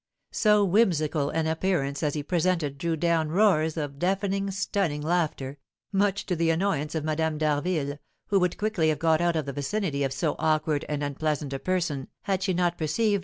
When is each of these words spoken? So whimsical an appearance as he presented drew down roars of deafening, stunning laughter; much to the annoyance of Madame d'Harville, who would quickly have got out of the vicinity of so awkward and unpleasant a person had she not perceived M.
So 0.31 0.65
whimsical 0.65 1.29
an 1.29 1.45
appearance 1.45 2.01
as 2.01 2.15
he 2.15 2.23
presented 2.23 2.79
drew 2.79 2.95
down 2.95 3.29
roars 3.29 3.77
of 3.77 3.99
deafening, 3.99 4.49
stunning 4.49 5.03
laughter; 5.03 5.59
much 5.91 6.25
to 6.25 6.35
the 6.35 6.49
annoyance 6.49 6.95
of 6.95 7.03
Madame 7.03 7.37
d'Harville, 7.37 7.99
who 8.29 8.39
would 8.39 8.57
quickly 8.57 8.89
have 8.89 8.97
got 8.97 9.21
out 9.21 9.35
of 9.35 9.45
the 9.45 9.53
vicinity 9.53 10.03
of 10.03 10.11
so 10.11 10.35
awkward 10.39 10.85
and 10.89 11.03
unpleasant 11.03 11.53
a 11.53 11.59
person 11.59 12.07
had 12.23 12.41
she 12.41 12.51
not 12.51 12.79
perceived 12.79 13.19
M. 13.19 13.19